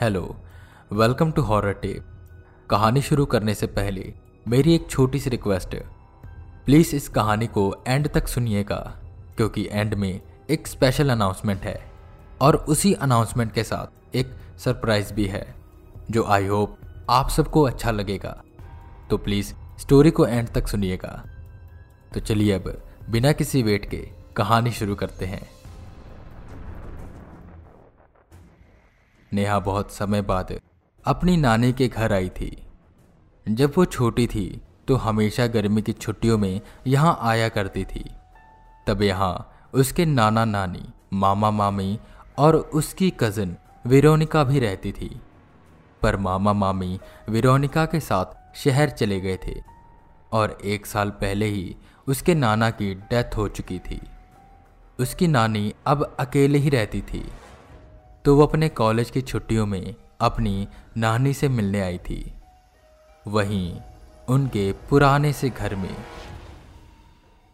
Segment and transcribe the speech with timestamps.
[0.00, 0.36] Hello,
[0.92, 2.06] welcome to horror tape.
[2.70, 4.14] कहानी शुरू करने से पहले
[4.48, 5.84] मेरी एक छोटी सी रिक्वेस्ट है।
[6.64, 9.00] प्लीज़ इस कहानी को एंड तक सुनिएगा,
[9.36, 10.20] क्योंकि एंड में
[10.50, 11.90] एक स्पेशल अनाउंसमेंट है,
[12.40, 15.54] और उसी अनाउंसमेंट के साथ एक सरप्राइज़ भी है,
[16.10, 16.78] जो आई होप
[17.10, 18.42] आप सबको अच्छा लगेगा।
[19.10, 21.24] तो प्लीज़ स्टोरी को एंड तक सुनिएगा।
[22.14, 25.55] तो चलिए अब बिना किसी वेट के कहानी शुरू करते हैं।
[29.32, 30.52] नेहा बहुत समय बाद
[31.04, 32.56] अपनी नानी के घर आई थी।
[33.46, 38.04] जब वो छोटी थी तो हमेशा गर्मी की छुट्टियों में यहाँ आया करती थी।
[38.86, 41.98] तब यहाँ उसके नाना नानी, मामा मामी
[42.38, 45.20] और उसकी कज़न विरोनिका भी रहती थी।
[46.02, 49.54] पर मामा मामी विरोनिका के साथ शहर चले गए थे
[50.32, 51.74] और एक साल पहले ही
[52.06, 54.00] उसके नाना की डेथ हो चुकी थी।
[54.98, 57.24] उसकी नानी अब अकेले ही रहती थी।
[58.26, 62.34] तो वो अपने कॉलेज की छुट्टियों में अपनी नानी से मिलने आई थी।
[63.26, 63.80] वहीं
[64.28, 65.94] उनके पुराने से घर में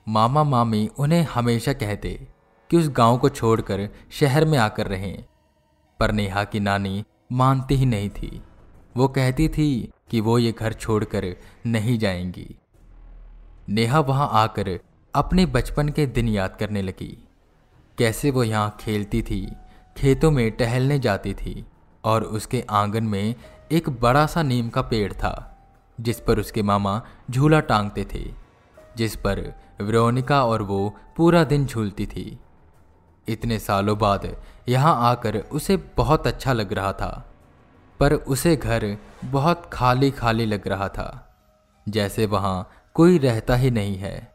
[0.09, 2.28] मामा मामी उन्हें हमेशा कहते
[2.70, 5.25] कि उस गाँव को छोड़कर शहर में आकर रहें,
[6.00, 8.43] पर नेहा की नानी मानती ही नहीं थी।
[8.97, 12.56] वो कहती थी कि वो ये घर छोड़कर नहीं जाएँगी।
[13.69, 14.78] नेहा वहाँ आकर
[15.15, 17.28] अपने बचपन के दिन याद करने लगी।
[17.98, 19.56] कैसे वो यहाँ खेलती थी
[19.97, 21.65] खेतों में टहलने जाती थी
[22.05, 23.35] और उसके आँगन में
[23.73, 25.34] एक बड़ा सा नीम का पेड़ था,
[25.99, 28.25] जिस पर उसके मामा झूला टांगते थे,
[28.97, 29.41] जिस पर
[29.83, 32.39] विरोनिका और वो पूरा दिन झूलती थी।
[33.27, 34.27] इतने सालों बाद
[34.69, 37.25] यहाँ आकर उसे बहुत अच्छा लग रहा था,
[38.01, 41.09] पर उसे घर बहुत खाली खाली लग रहा था,
[41.87, 44.31] जैसे वहाँ कोई रहता ही नहीं है।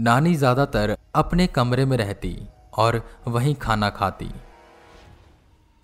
[0.00, 2.36] नानी ज़्यादातर अपने कमरे में रहती
[2.78, 4.30] और वहीं खाना खाती।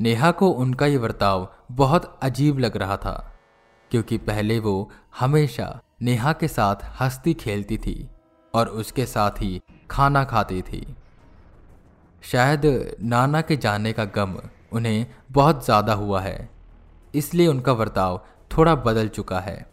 [0.00, 3.33] नेहा को उनका ये बर्ताव बहुत अजीब लग रहा था,
[3.91, 5.69] क्योंकि पहले वो हमेशा
[6.03, 8.09] नेहा के साथ हंसती खेलती थी
[8.54, 9.60] और उसके साथ ही
[9.91, 10.87] खाना खाती थी।
[12.22, 12.62] शायद
[13.03, 14.37] नाना के जाने का गम
[14.72, 16.48] उन्हें बहुत ज़्यादा हुआ है,
[17.15, 19.66] इसलिए उनका बर्ताव थोड़ा बदल चुका है।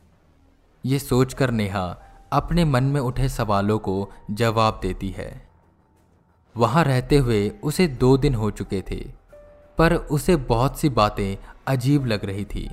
[0.83, 1.85] ये सोचकर नेहा
[2.33, 3.95] अपने मन में उठे सवालों को
[4.31, 5.31] जवाब देती है।
[6.55, 8.99] वहाँ रहते हुए उसे दो दिन हो चुके थे।
[9.77, 12.69] पर उसे बहुत सी बातें अजीब लग रही थी।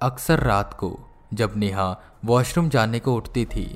[0.00, 0.98] अक्सर रात को,
[1.34, 3.66] जब नेहा वॉशरूम जाने को उठती थी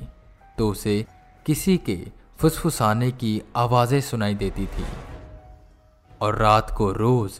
[0.57, 1.05] तो उसे
[1.45, 1.97] किसी के
[2.39, 4.85] फुसफुसाने की आवाज़ें सुनाई देती थी।
[6.21, 7.37] और रात को रोज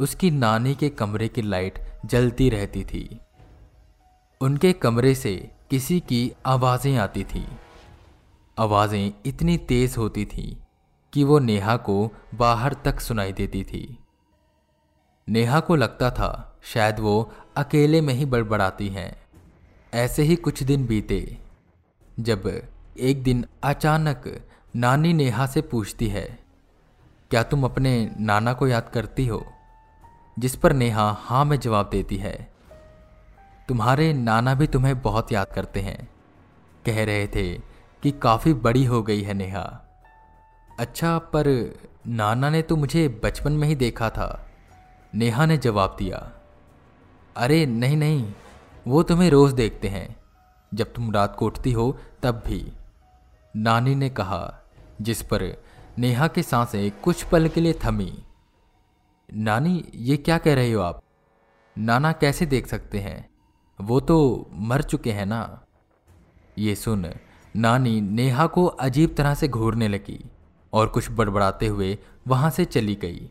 [0.00, 3.20] उसकी नानी के कमरे की लाइट जलती रहती थी।
[4.40, 5.34] उनके कमरे से
[5.70, 7.44] किसी की आवाज़ें आती थी।
[8.56, 10.56] आवाज़ें इतनी तेज होती थी
[11.12, 13.98] कि वो नेहा को बाहर तक सुनाई देती थी।
[15.28, 19.22] नेहा को लगता था, शायद वो अकेले में ही बड़बड़ाती हैं।
[19.94, 21.38] ऐसे ही कुछ दिन बीते,
[22.20, 22.62] जब
[22.98, 26.38] एक दिन अचानक नानी नेहा से पूछती है,
[27.30, 29.46] क्या तुम अपने नाना को याद करती हो?
[30.38, 32.52] जिस पर नेहा हाँ में जवाब देती है,
[33.68, 36.08] तुम्हारे नाना भी तुम्हें बहुत याद करते हैं।
[36.86, 37.54] कह रहे थे
[38.02, 39.89] कि काफ़ी बड़ी हो गई है नेहा।
[40.80, 41.74] अच्छा पर
[42.06, 44.50] नाना ने तो मुझे बचपन में ही देखा था।
[45.14, 46.32] नेहा ने जवाब दिया,
[47.36, 48.32] अरे, नहीं नहीं,
[48.86, 50.16] वो तुम्हें रोज देखते हैं।
[50.74, 52.72] जब तुम रात को उठती हो, तब भी।
[53.56, 54.60] नानी ने कहा,
[55.00, 55.62] जिस पर
[55.98, 58.24] नेहा की साँसें कुछ पल के लिए थमी।
[59.34, 61.02] नानी, ये क्या कह रहे हो आप?
[61.78, 63.30] नाना कैसे देख सकते हैं?
[63.80, 65.64] वो तो मर चुके हैं ना?
[66.58, 67.06] ये सुन
[67.56, 70.24] नानी नेहा को अजीब तरह से घूरने लगी।
[70.72, 71.98] और कुछ बड़बड़ाते हुए
[72.28, 73.30] वहाँ से चली गई।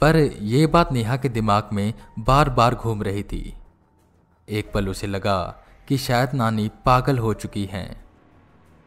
[0.00, 3.54] पर यह बात नेहा के दिमाग में बार बार घूम रही थी।
[4.48, 8.04] एक पल उसे लगा कि शायद नानी पागल हो चुकी हैं।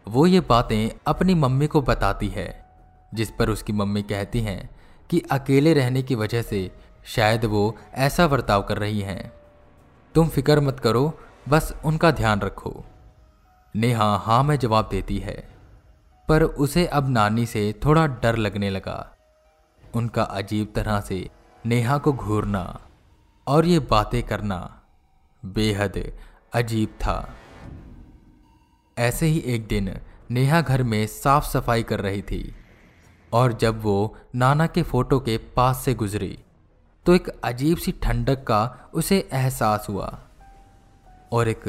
[0.07, 2.69] वो ये बातें अपनी मम्मी को बताती है,
[3.13, 4.69] जिस पर उसकी मम्मी कहती हैं
[5.09, 6.71] कि अकेले रहने की वजह से
[7.05, 9.31] शायद वो ऐसा बर्ताव कर रही हैं।
[10.15, 12.85] तुम फ़िक्र मत करो, बस उनका ध्यान रखो।
[13.75, 15.56] नेहा हाँ में जवाब देती है।
[16.27, 19.15] पर उसे अब नानी से थोड़ा डर लगने लगा।
[19.95, 21.29] उनका अजीब तरह से
[21.65, 22.63] नेहा को घूरना
[23.47, 24.59] और ये बातें करना
[25.43, 26.11] बेहद
[26.53, 27.17] अजीब था।
[28.97, 29.89] ऐसे ही एक दिन
[30.31, 32.55] नेहा घर में साफ़ सफ़ाई कर रही थी
[33.31, 36.37] और जब वो नाना के फ़ोटो के पास से गुजरी
[37.05, 40.17] तो एक अजीब सी ठंडक का उसे एहसास हुआ
[41.31, 41.63] और एक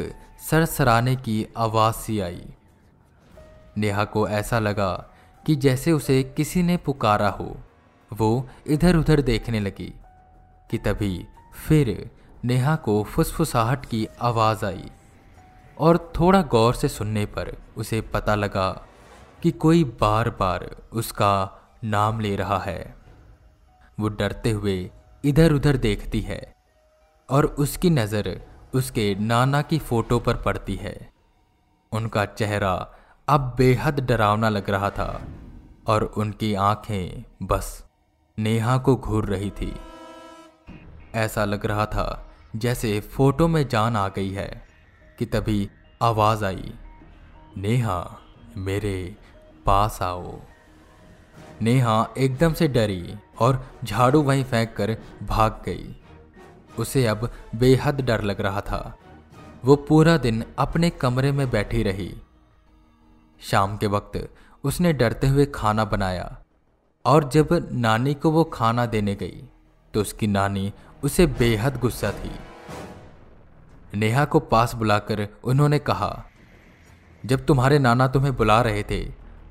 [0.50, 2.44] सरसराने की आवाज़ सी आई।
[3.78, 4.92] नेहा को ऐसा लगा
[5.44, 7.56] कि जैसे उसे किसी ने पुकारा हो।
[8.10, 9.92] वो इधर उधर देखने लगी,
[10.70, 11.26] कि तभी
[11.66, 12.10] फिर
[12.44, 14.90] नेहा को फुसफुसाहट की आवाज़ आई
[15.78, 18.70] और थोड़ा गौर से सुनने पर उसे पता लगा
[19.42, 21.34] कि कोई बार बार उसका
[21.84, 22.94] नाम ले रहा है।
[23.98, 24.78] वो डरते हुए
[25.24, 26.40] इधर उधर देखती है
[27.28, 28.40] और उसकी नज़र
[28.74, 30.96] उसके नाना की फ़ोटो पर पड़ती है।
[31.92, 32.74] उनका चेहरा
[33.28, 35.22] अब बेहद डरावना लग रहा था
[35.86, 37.84] और उनकी आँखें बस
[38.38, 39.76] नेहा को घूर रही थी।
[41.14, 44.68] ऐसा लग रहा था जैसे फ़ोटो में जान आ गई है
[45.18, 45.70] कि तभी
[46.02, 46.74] आवाज़ आई,
[47.56, 48.18] नेहा,
[48.56, 49.16] मेरे
[49.66, 50.40] पास आओ।
[51.62, 56.02] नेहा एकदम से डरी और झाड़ू वहीं फेंक कर भाग गई।
[56.78, 58.98] उसे अब बेहद डर लग रहा था।
[59.64, 62.20] वो पूरा दिन अपने कमरे में बैठी रही।
[63.40, 64.28] शाम के वक्त
[64.64, 66.38] उसने डरते हुए खाना बनाया
[67.04, 69.42] और जब नानी को वो खाना देने गई
[69.94, 70.72] तो उसकी नानी
[71.04, 72.30] उसे बेहद गुस्सा थी।
[73.94, 76.24] नेहा को पास बुलाकर उन्होंने कहा,
[77.26, 79.04] जब तुम्हारे नाना तुम्हें बुला रहे थे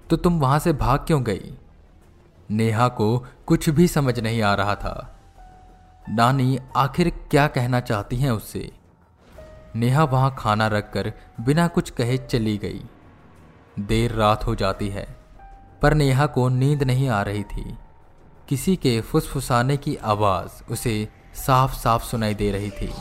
[0.09, 1.53] तो तुम वहाँ से भाग क्यों गई?
[2.49, 5.13] नेहा को कुछ भी समझ नहीं आ रहा था।
[6.09, 8.71] नानी, आखिर क्या कहना चाहती हैं उससे?
[9.75, 11.11] नेहा वहाँ खाना रखकर
[11.41, 12.83] बिना कुछ कहे चली गई।
[13.79, 15.15] देर रात हो जाती है।
[15.81, 17.77] पर नेहा को नींद नहीं आ रही थी।
[18.49, 22.93] किसी के फुसफुसाने की आवाज़ उसे साफ़ साफ़ सुनाई दे रही थी।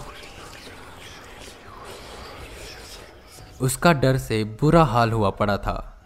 [3.61, 6.05] उसका डर से बुरा हाल हुआ पड़ा था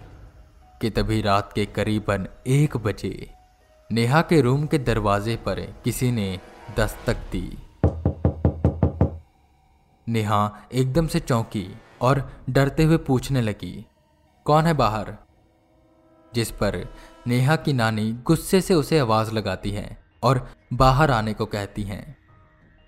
[0.80, 3.34] कि तभी रात के करीबन एक बजे
[3.92, 6.40] नेहा के रूम के दरवाजे पर किसी ने
[6.76, 7.58] दस्तक दी।
[10.08, 13.86] नेहा एकदम से चौंकी और डरते हुए पूछने लगी
[14.44, 15.16] कौन है बाहर?
[16.34, 16.94] जिस पर
[17.26, 22.16] नेहा की नानी गुस्से से उसे आवाज़ लगाती है और बाहर आने को कहती हैं।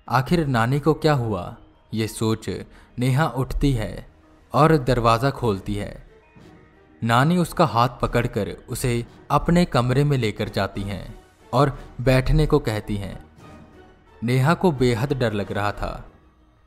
[0.08, 1.56] आखिर नानी को क्या हुआ?
[1.94, 2.50] ये सोच
[2.98, 4.06] नेहा उठती है
[4.52, 6.10] और दरवाज़ा खोलती है।
[7.04, 12.96] नानी उसका हाथ पकड़कर उसे अपने कमरे में लेकर जाती हैं और बैठने को कहती
[12.96, 13.24] हैं।
[14.24, 16.12] नेहा को बेहद डर लग रहा था।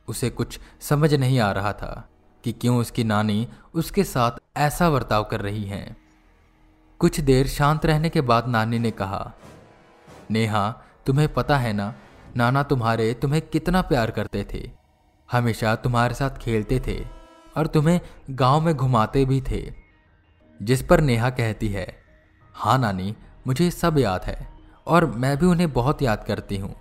[0.08, 2.10] उसे कुछ समझ नहीं आ रहा था
[2.44, 5.98] कि क्यों उसकी नानी उसके साथ ऐसा बर्ताव कर रही हैं।
[7.00, 9.34] कुछ देर शांत रहने के बाद नानी ने कहा,
[10.32, 10.70] नेहा,
[11.06, 11.94] तुम्हें पता है ना,
[12.38, 14.72] नाना तुम्हारे तुम्हें कितना प्यार करते थे।
[15.32, 17.06] हमेशा तुम्हारे साथ खेलते थे
[17.58, 18.00] और तुम्हें
[18.30, 19.74] गाँव में घुमाते भी थे।
[20.62, 21.88] जिस पर नेहा कहती है
[22.56, 23.16] हाँ नानी,
[23.48, 24.48] मुझे सब याद है
[24.88, 26.76] और मैं भी उन्हें बहुत याद करती हूँ।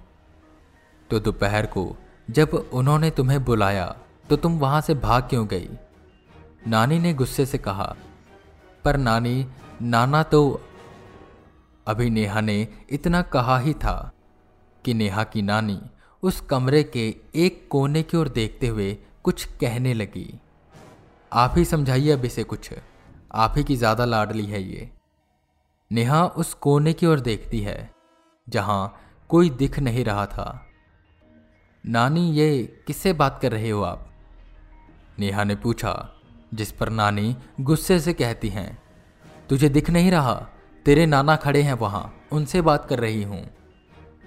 [1.10, 1.96] तो दोपहर को
[2.30, 3.94] जब उन्होंने तुम्हें बुलाया
[4.30, 5.68] तो तुम वहाँ से भाग क्यों गई?
[6.66, 7.94] नानी ने गुस्से से कहा,
[8.84, 9.46] पर नानी,
[9.82, 10.60] नाना तो
[11.86, 14.12] अभी नेहा ने इतना कहा ही था
[14.84, 15.80] कि नेहा की नानी
[16.22, 20.40] उस कमरे के एक कोने की ओर देखते हुए कुछ कहने लगी।
[21.32, 22.70] आप ही समझाइए अब इसे कुछ।
[23.34, 24.90] आप ही की ज़्यादा लाडली है ये।
[25.90, 27.90] नेहा उस कोने की ओर देखती है,
[28.48, 30.66] जहाँ कोई दिख नहीं रहा था।
[31.86, 34.10] नानी, ये किससे बात कर रहे हो आप?
[35.18, 36.13] नेहा ने पूछा
[36.54, 38.78] जिस पर नानी गुस्से से कहती हैं,
[39.48, 40.34] तुझे दिख नहीं रहा,
[40.86, 43.44] तेरे नाना खड़े हैं वहाँ, उनसे बात कर रही हूँ।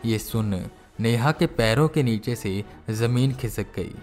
[0.06, 0.65] ये सुन
[1.00, 3.96] नेहा के पैरों के नीचे से ज़मीन खिसक गई।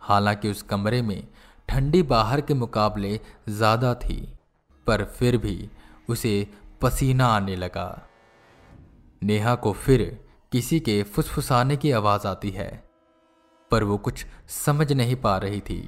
[0.00, 1.22] हालाँकि उस कमरे में
[1.68, 4.34] ठंडी बाहर के मुकाबले ज़्यादा थी,
[4.86, 5.68] पर फिर भी
[6.08, 6.46] उसे
[6.82, 8.08] पसीना आने लगा।
[9.22, 12.84] नेहा को फिर किसी के फुसफुसाने की आवाज़ आती है।
[13.74, 15.80] पर वो कुछ समझ नहीं पा रही थी।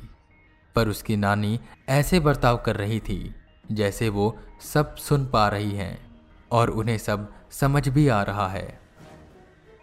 [0.76, 3.34] पर उसकी नानी ऐसे बर्ताव कर रही थी,
[3.72, 5.98] जैसे वो सब सुन पा रही हैं
[6.50, 8.80] और उन्हें सब समझ भी आ रहा है।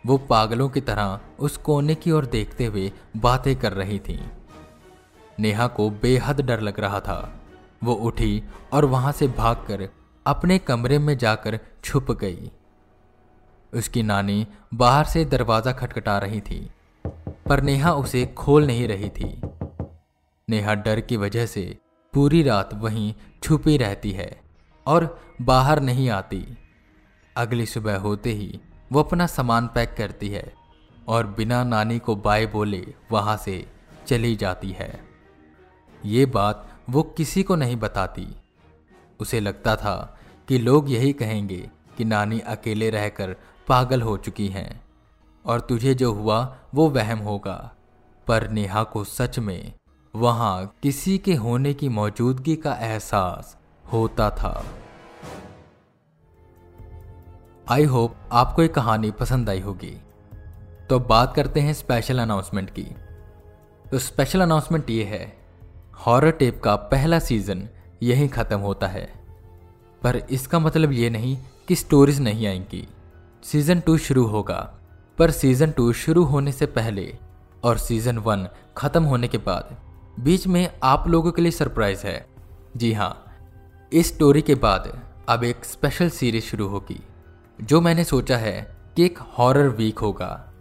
[0.06, 4.20] वो पागलों की तरह उस कोने की ओर देखते हुए बातें कर रही थी।
[5.40, 7.18] नेहा को बेहद डर लग रहा था।
[7.84, 8.44] वो उठी
[8.74, 9.88] और वहाँ से भागकर
[10.26, 12.52] अपने कमरे में जाकर छुप गई।
[13.74, 16.60] उसकी नानी बाहर से दरवाज़ा खटखटा रही थी।
[17.48, 19.42] पर नेहा उसे खोल नहीं रही थी।
[20.50, 21.78] नेहा डर की वजह से
[22.14, 24.42] पूरी रात वहीं छुपी रहती है
[24.88, 26.58] और बाहर नहीं आती।
[27.38, 28.60] अगली सुबह होते ही
[28.92, 30.54] वो अपना सामान पैक करती है
[31.08, 33.68] और बिना नानी को बाय बोले वहाँ से
[34.08, 35.00] चली जाती है।
[36.06, 38.28] ये बात वो किसी को नहीं बताती।
[39.20, 43.36] उसे लगता था कि लोग यही कहेंगे कि नानी अकेले रहकर
[43.68, 44.84] पागल हो चुकी हैं।
[45.46, 47.72] और तुझे जो हुआ, वो वहम होगा।
[48.28, 49.74] पर नेहा को सच में
[50.16, 53.58] वहाँ किसी के होने की मौजूदगी का एहसास
[53.94, 54.66] होता था।
[57.70, 60.02] आई होप आपको ये कहानी पसंद आई होगी।
[60.90, 62.88] तो बात करते हैं स्पेशल अनाउंसमेंट की।
[63.92, 65.38] तो स्पेशल अनाउंसमेंट ये है
[65.94, 67.70] हॉरर टेप का पहला सीज़न
[68.04, 69.14] यहीं ख़त्म होता है।
[70.02, 72.88] पर इसका मतलब ये नहीं कि स्टोरीज नहीं आएँगी।
[73.44, 74.80] सीज़न टू शुरू होगा।
[75.18, 77.18] पर सीज़न टू शुरू होने से पहले
[77.64, 79.76] और सीज़न वन खत्म होने के बाद
[80.20, 82.26] बीच में आप लोगों के लिए सरप्राइज़ है।
[82.78, 83.26] जी हाँ
[83.94, 87.00] इस स्टोरी के बाद अब एक स्पेशल सीरीज़ शुरू होगी,
[87.62, 90.54] जो मैंने सोचा है कि एक हॉरर वीक होगा,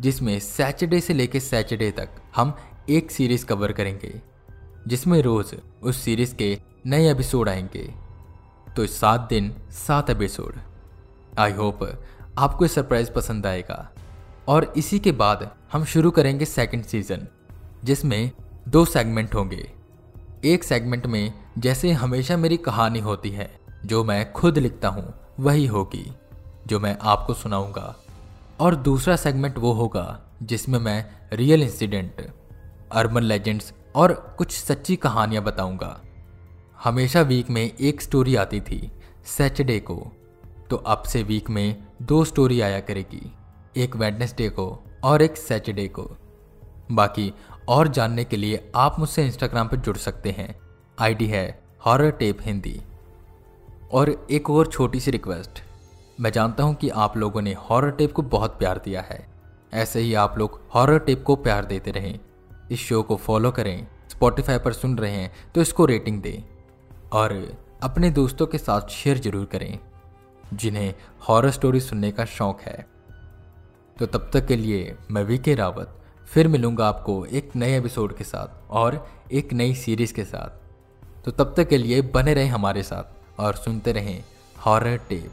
[0.00, 2.56] जिसमें सैटरडे से लेकर सैटरडे तक हम
[2.90, 4.22] एक सीरीज़ कवर करेंगे,
[4.88, 7.94] जिसमें रोज उस सीरीज़ के नए एपिसोड आएँगे।
[8.76, 10.54] तो सात दिन, सात एपिसोड
[11.38, 11.84] आई होप
[12.40, 13.90] आपको सरप्राइज़ पसंद आएगा।
[14.48, 17.26] और इसी के बाद हम शुरू करेंगे सेकंड सीज़न
[17.84, 18.30] जिसमें
[18.68, 19.70] दो सेगमेंट होंगे।
[20.44, 25.66] एक सेगमेंट में जैसे हमेशा मेरी कहानी होती है, जो मैं खुद लिखता हूँ, वही
[25.66, 26.12] होगी,
[26.66, 27.96] जो मैं आपको सुनाऊँगा।
[28.60, 32.32] और दूसरा सेगमेंट वो होगा, जिसमें मैं रियल इंसिडेंट
[32.92, 36.00] अर्बन लेजेंड्स और कुछ सच्ची कहानियाँ बताऊँगा।
[36.84, 38.90] हमेशा वीक में एक स्टोरी आती थी
[39.24, 40.12] सैटरडे को।
[40.70, 43.20] तो अब से वीक में दो स्टोरी आया करेगी,
[43.76, 44.66] एक वेडनेसडे को
[45.04, 46.02] और एक सैटरडे को।
[46.92, 47.32] बाकी
[47.68, 50.54] और जानने के लिए आप मुझसे इंस्टाग्राम पर जुड़ सकते हैं।
[50.98, 51.42] आईडी है
[51.86, 52.80] हॉरर टेप हिंदी
[53.92, 55.62] और एक और छोटी सी रिक्वेस्ट
[56.20, 59.20] मैं जानता हूँ कि आप लोगों ने हॉरर टेप को बहुत प्यार दिया है।
[59.74, 62.18] ऐसे ही आप लोग हॉरर टेप को प्यार देते रहें।
[62.70, 66.42] इस शो को फॉलो करें स्पॉटिफाई पर सुन रहे हैं तो इसको रेटिंग दें।
[67.12, 67.36] और
[67.82, 69.78] अपने दोस्तों के साथ शेयर ज़रूर करें।
[70.54, 70.94] जिन्हें
[71.28, 72.86] हॉरर स्टोरी सुनने का शौक है।
[73.98, 78.16] तो तब तक के लिए मैं वी के रावत, फिर मिलूँगा आपको एक नए एपिसोड
[78.16, 80.60] के साथ और एक नई सीरीज़ के साथ।
[81.24, 84.24] तो तब तक के लिए बने रहें हमारे साथ और सुनते रहें
[84.66, 85.32] हॉरर टेप